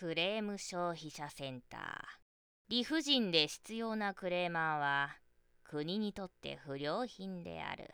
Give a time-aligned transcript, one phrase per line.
[0.00, 1.80] クレーム消費者センター。
[2.70, 5.10] 理不尽で必要なクレーマーは
[5.62, 7.92] 国にとって不良品である。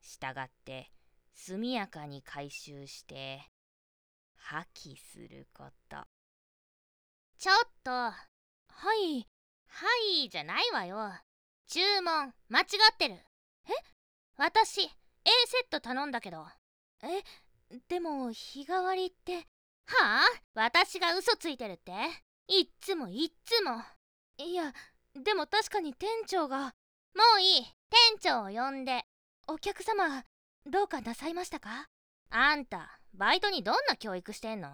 [0.00, 0.90] したがって
[1.32, 3.42] 速やかに回収して
[4.36, 5.98] 破棄すること。
[7.38, 8.14] ちょっとは
[9.06, 9.24] い
[9.68, 9.86] は
[10.24, 11.12] いじゃないわよ。
[11.68, 13.14] 注文間違ってる。
[13.14, 13.70] え？
[14.36, 14.88] 私 A
[15.46, 16.44] セット頼んだけど。
[17.04, 17.22] え？
[17.88, 19.42] でも日替わりっては
[20.18, 20.24] あ？
[20.64, 21.92] 私が嘘ついてるって？
[22.48, 23.82] いっつもいっつも。
[24.38, 24.72] いや
[25.14, 26.70] でも確かに店長がも
[27.36, 27.64] ういい
[28.18, 29.02] 店長を呼んで
[29.46, 30.24] お客様
[30.64, 31.90] どうかなさいましたか？
[32.30, 34.70] あんたバイトにどんな教育してんの？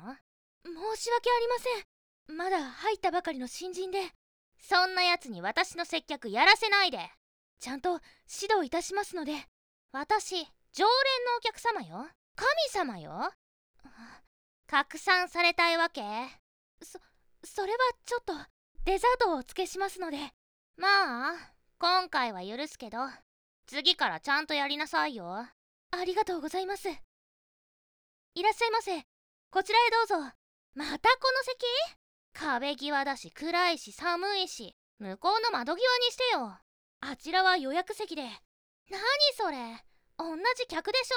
[0.65, 1.57] 申し訳ありま
[2.29, 2.37] せん。
[2.37, 3.98] まだ入ったばかりの新人で。
[4.61, 7.01] そんなやつに私の接客やらせないで。
[7.59, 7.98] ちゃんと
[8.41, 9.33] 指導いたしますので。
[9.91, 10.37] 私
[10.73, 12.07] 常連のお客様よ。
[12.37, 13.33] 神様よ
[14.70, 16.01] 拡散されたいわけ？
[16.80, 17.01] そ
[17.42, 18.34] それはちょっと
[18.84, 20.19] デザートをお付けしますので。
[20.77, 21.34] まあ
[21.81, 22.98] 今回は許すけど
[23.67, 25.27] 次からちゃんとやりなさいよ。
[25.34, 26.89] ありがとうございます。
[26.89, 26.92] い
[28.45, 29.03] らっしゃいませ。
[29.50, 30.33] こちらへどうぞ。
[30.77, 31.67] またこの席？
[32.33, 36.56] 壁際だし暗いし寒いし向こうの窓際にしてよ。
[37.00, 38.23] あちらは予約席で。
[38.23, 39.00] 何
[39.36, 39.84] それ？
[40.17, 41.17] 同じ客でしょ？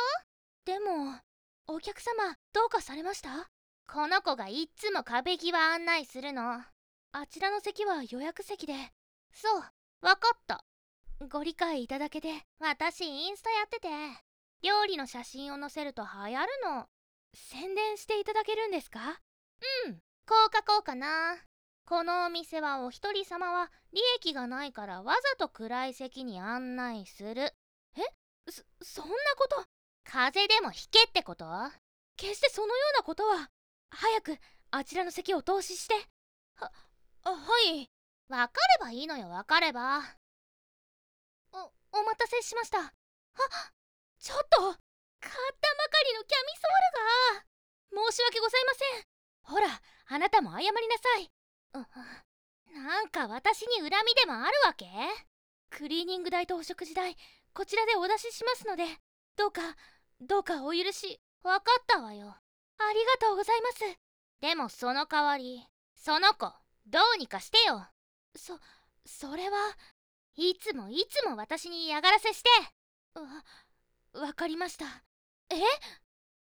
[0.65, 1.19] でも
[1.65, 2.13] お客様
[2.51, 3.49] どうかされました？
[3.87, 6.61] この子がいっつも壁際案内するの。
[7.13, 8.73] あちらの席は予約席で。
[9.33, 9.61] そう
[10.05, 10.65] わかった。
[11.29, 13.87] ご理解いただけて私インスタやってて。
[14.61, 16.85] 料理の写真を載せると流行るの。
[17.33, 18.99] 宣伝していただけるんですか？
[19.87, 19.93] うん
[20.27, 21.37] こう書こうかな。
[21.85, 27.53] このお店はお一人様は利益がないからわざと暗い席に案内する。
[27.97, 28.01] え
[28.49, 29.63] そそんなこと？
[30.03, 31.45] 風邪でもひけってこと？
[32.17, 33.49] 決してそのようなことは
[33.89, 34.37] 早く
[34.71, 35.95] あちらの席をお通しして。
[36.55, 36.71] は
[37.23, 37.31] は
[37.71, 37.89] い。
[38.29, 40.01] わかればいいのよわかれば。
[41.51, 42.79] おお待たせしました。
[42.79, 42.91] は
[44.19, 44.81] ちょっと買ったばか
[46.05, 48.09] りのキャミソールが。
[48.11, 49.03] 申し訳ございません。
[49.43, 51.31] ほらあなたも謝りなさい。
[52.73, 54.85] なんか私に恨みでもあるわけ？
[55.69, 57.15] クリーニング代とお食事代
[57.53, 58.85] こちらでお出ししますので
[59.35, 59.61] どうか
[60.21, 62.27] どうかお許しわかったわよ。
[62.27, 63.79] ありがとうございます。
[64.41, 66.51] でもその代わりその子
[66.85, 67.87] どうにかしてよ。
[68.35, 68.59] そ
[69.05, 69.57] それは
[70.35, 72.49] いつもいつも私に嫌がらせして。
[73.15, 74.85] わわかりました。
[75.49, 75.55] え？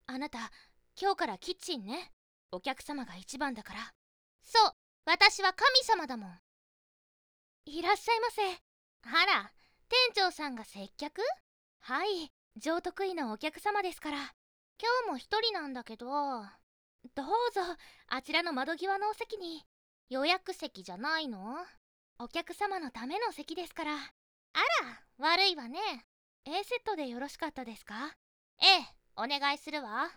[0.07, 0.51] あなた
[0.99, 2.11] 今日からキッチンね。
[2.51, 3.93] お客様が一番だから。
[4.43, 4.71] そう
[5.05, 6.39] 私は神様だもん。
[7.65, 8.41] いらっしゃいませ。
[9.03, 9.51] あら
[9.87, 11.21] 店長さんが接客？
[11.79, 12.31] はい。
[12.57, 14.17] 上得意のお客様ですから。
[14.17, 14.25] 今
[15.05, 16.07] 日も一人なんだけど。
[16.07, 17.61] どうぞ
[18.07, 19.63] あちらの窓際のお席に。
[20.09, 21.55] 予約席じゃないの。
[22.19, 23.93] お客様のための席ですから。
[23.95, 24.05] あら
[25.17, 25.79] 悪いわね。
[26.45, 28.15] A セットでよろしかったですか？
[28.61, 28.85] ええ
[29.15, 30.09] お願いするわ。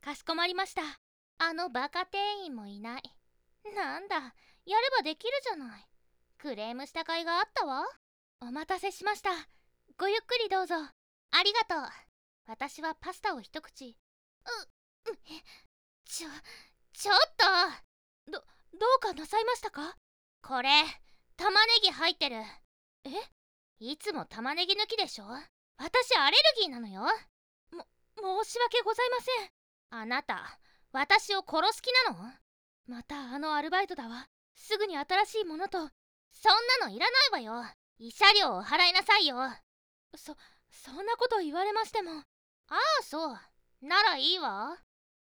[0.00, 0.82] かしこまりました。
[1.38, 3.02] あのバカ店員もいない。
[3.74, 5.86] なんだやればできるじゃない。
[6.38, 7.84] クレームした甲斐があったわ。
[8.40, 9.30] お待たせしました。
[9.98, 10.76] ごゆっくりどうぞ。
[11.32, 11.88] ありがとう。
[12.46, 13.86] 私はパスタを一口。
[13.86, 13.92] う
[15.10, 15.16] う
[16.04, 16.28] ちょ
[16.92, 17.18] ちょっ
[18.26, 18.32] と。
[18.32, 19.96] どどうかなさいましたか？
[20.42, 20.68] これ
[21.36, 22.36] 玉ねぎ入ってる。
[23.04, 23.10] え
[23.78, 25.24] いつも玉ねぎ抜きでしょ？
[25.78, 27.02] 私アレルギーなのよ。
[27.72, 29.50] も申し訳ございません。
[29.90, 30.58] あなた
[30.92, 32.32] 私を殺す気なの？
[32.86, 34.26] またあのアルバイトだわ。
[34.56, 35.78] すぐに新しいものと。
[35.78, 37.64] そんなのいらないわよ。
[38.00, 39.36] 慰謝料を払いなさいよ。
[40.16, 40.36] そ
[40.70, 42.12] そんなこと言われましても。
[42.12, 42.24] あ
[42.74, 43.38] あそう。
[43.82, 44.76] ならいいわ。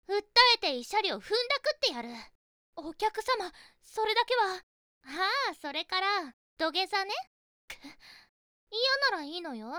[0.08, 0.22] 訴
[0.56, 1.26] えて慰謝料踏んだ
[1.60, 2.08] くってやる。
[2.76, 3.52] お客様
[3.82, 4.62] それだけは。
[5.06, 7.12] ああそれから土下座ね。
[8.70, 9.72] 嫌ならいいのよ。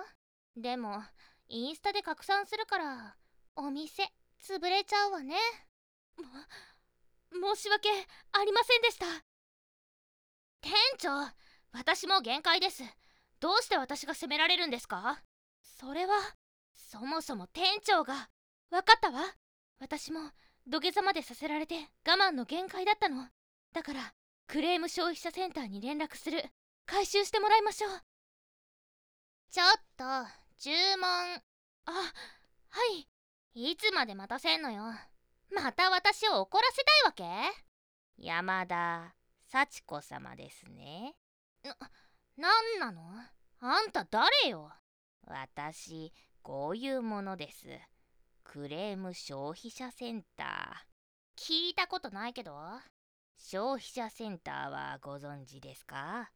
[0.55, 1.03] でも
[1.47, 3.15] インスタで拡散するから
[3.55, 4.03] お店
[4.41, 5.35] 潰れちゃうわね。
[7.31, 7.89] も申し訳
[8.31, 9.05] ありませんでした。
[10.61, 11.09] 店長
[11.71, 12.83] 私も限界です。
[13.39, 15.21] どうして私が責められるんですか？
[15.79, 16.13] それは
[16.73, 18.29] そもそも店長が。
[18.69, 19.21] 分かったわ。
[19.79, 20.19] 私も
[20.67, 21.75] 土下座までさせられて
[22.05, 23.27] 我慢の限界だったの。
[23.73, 24.13] だから
[24.47, 26.43] クレーム消費者センターに連絡する。
[26.85, 27.91] 回収してもらいましょう。
[29.49, 29.67] ちょっ
[29.97, 30.03] と
[30.57, 31.05] 注文。
[31.85, 33.07] あはい。
[33.53, 34.83] いつまで待たせんのよ。
[35.53, 37.23] また私を怒らせたいわけ？
[38.17, 39.15] 山田
[39.49, 41.15] 幸子様ですね。
[41.63, 41.75] な、
[42.37, 43.01] なんなの？
[43.59, 44.71] あんた誰よ？
[45.27, 47.67] 私こういうものです
[48.43, 52.53] クレーム消費者センター聞いたことないけど？
[53.37, 56.31] 消費者センターはご存知ですか？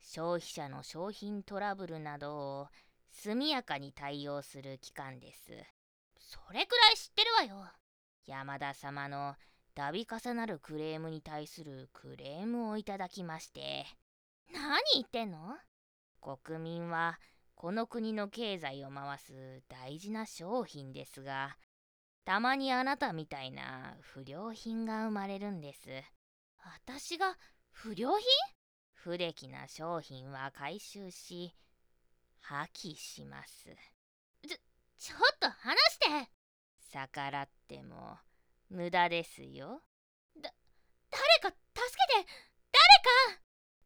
[0.00, 2.66] 消費者の商品トラブルなどを
[3.10, 5.52] 速やかに対応する機関です。
[6.18, 7.70] それくらい知ってるわよ。
[8.26, 9.36] 山田様の
[9.74, 13.84] 度重なるクレームに対するクレームをいただきまして。
[14.52, 15.38] 何言ってんの？
[16.20, 17.18] 国民は
[17.56, 21.56] この国の経済を回す大事な商品ですが、
[22.24, 25.88] たまにあなたみたいな不良品が生まれるんです。
[26.62, 27.36] 私が
[27.70, 28.26] 不良品？
[28.92, 31.54] 不出来な商品は回収し
[32.40, 33.68] 破棄します。
[34.46, 34.56] ちょ
[34.98, 36.30] ちょっと話して！
[36.92, 38.16] 逆らっても
[38.70, 39.82] 無駄ですよ。
[40.40, 40.52] だ
[41.10, 41.56] 誰か助
[42.16, 42.30] けて！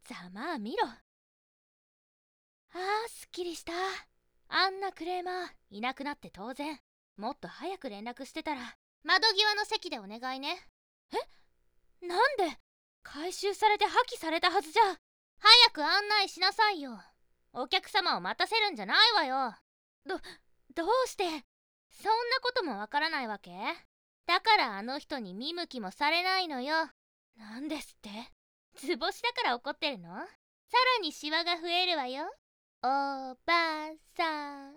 [0.04, 0.24] 誰か！
[0.24, 0.86] ざまあ見ろ。
[2.78, 3.72] ああすっきりした。
[4.50, 6.78] あんなクレーマーいなくなって当然。
[7.16, 8.60] もっと早く連絡してたら。
[9.02, 10.56] 窓際の席でお願いね。
[11.12, 12.06] え？
[12.06, 12.56] なんで？
[13.02, 14.82] 回収されて破棄されたはずじゃ。
[15.40, 17.00] 早く案内しなさいよ。
[17.52, 19.54] お客様を待たせるんじゃないわよ。
[20.06, 20.20] ど
[20.76, 21.24] どうして？
[21.24, 21.42] そんな
[22.40, 23.50] こともわからないわけ？
[24.26, 26.76] だからあの人に見向きもされないのよ。
[27.36, 28.10] なんですって？
[28.76, 30.10] 図星だから怒ってるの？
[30.10, 32.30] さらにシワが増えるわよ
[32.80, 32.86] お
[33.44, 34.74] ばさん。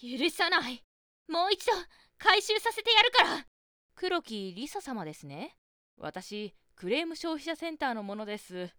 [0.00, 0.82] 許さない。
[1.28, 1.72] もう一度
[2.16, 3.46] 回収させてやるから。
[3.94, 5.58] 黒木リサ様ですね。
[5.98, 8.70] 私クレーム消費者センターのものです。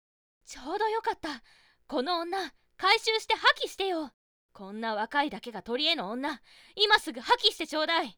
[0.44, 1.44] ちょうどよかった。
[1.88, 2.40] この女
[2.78, 4.10] 回収して破棄してよ。
[4.52, 6.42] こんな若いだけが取り柄の女
[6.76, 8.18] 今すぐ破棄してちょうだい。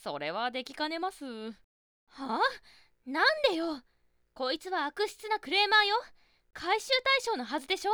[0.00, 1.24] それはできかねます。
[1.24, 1.50] は
[2.18, 2.40] あ？
[3.04, 3.82] なんでよ。
[4.32, 5.96] こいつは悪質なクレーマーよ。
[6.52, 7.90] 回収対象のはずでしょ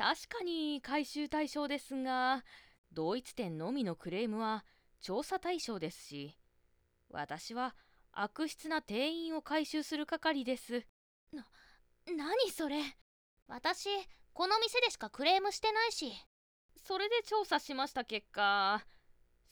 [0.00, 2.42] 確かに回収対象ですが
[2.90, 4.64] 同一店のみのクレームは
[5.02, 6.38] 調査対象ですし
[7.10, 7.76] 私は
[8.10, 10.86] 悪質な店員を回収する係です。
[11.34, 11.46] な
[12.06, 12.80] 何それ？
[13.46, 13.90] 私
[14.32, 16.12] この店でしかクレームしてないし。
[16.82, 18.82] それで調査しました結果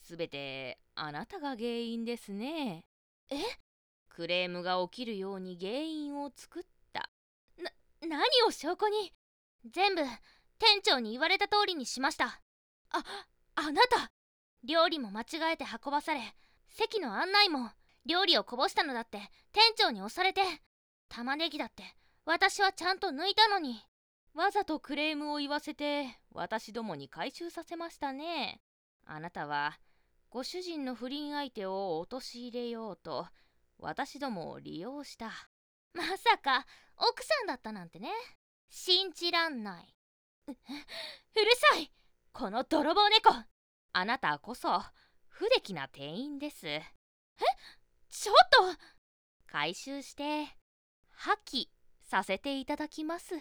[0.00, 2.86] すべてあなたが原因ですね。
[3.30, 3.36] え？
[4.08, 6.62] クレームが起きるように原因を作っ
[6.92, 7.10] た。
[7.62, 7.70] な
[8.00, 9.12] 何を証拠に？
[9.70, 10.02] 全部
[10.58, 12.40] 店長に言われた通りにしました。
[12.90, 13.04] あ
[13.54, 14.10] あなた。
[14.64, 16.20] 料理も間違えて運ばされ
[16.68, 17.70] 席の案内も
[18.04, 19.18] 料理をこぼしたのだって
[19.52, 20.40] 店長に押されて
[21.08, 21.84] 玉ねぎだって
[22.24, 23.82] 私はちゃんと抜いたのに。
[24.34, 28.60] わざとクレームを言わせて私どもに回収させましたね。
[29.04, 29.78] あなたは
[30.30, 33.26] ご主人の不倫相手を陥れようと
[33.78, 35.32] 私どもを利用した。
[35.94, 36.66] まさか
[36.96, 38.10] 奥さんだったなんてね。
[38.68, 39.94] 信じらんない
[41.36, 41.92] うるさい。
[42.32, 43.34] この泥棒猫。
[43.92, 44.82] あなたこそ
[45.28, 46.66] 不出来な店員です。
[46.66, 46.82] え？
[48.08, 48.36] ちょっ
[48.76, 48.80] と。
[49.46, 50.46] 回収して
[51.10, 51.68] 破棄
[52.02, 53.34] させていただきます。